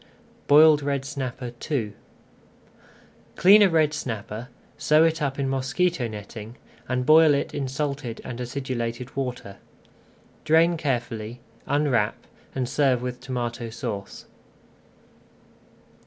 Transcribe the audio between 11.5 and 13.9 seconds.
unwrap, and serve with Tomato